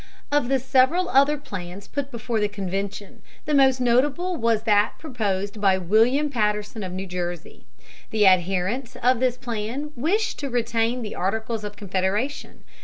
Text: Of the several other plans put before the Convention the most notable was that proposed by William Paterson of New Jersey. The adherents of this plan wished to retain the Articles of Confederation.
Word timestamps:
Of 0.31 0.49
the 0.49 0.57
several 0.57 1.09
other 1.09 1.37
plans 1.37 1.87
put 1.87 2.09
before 2.09 2.39
the 2.39 2.47
Convention 2.47 3.21
the 3.45 3.53
most 3.53 3.79
notable 3.79 4.35
was 4.35 4.63
that 4.63 4.93
proposed 4.97 5.61
by 5.61 5.77
William 5.77 6.31
Paterson 6.31 6.81
of 6.81 6.91
New 6.91 7.05
Jersey. 7.05 7.67
The 8.09 8.25
adherents 8.25 8.97
of 9.03 9.19
this 9.19 9.37
plan 9.37 9.91
wished 9.95 10.39
to 10.39 10.49
retain 10.49 11.03
the 11.03 11.13
Articles 11.13 11.63
of 11.63 11.75
Confederation. 11.75 12.63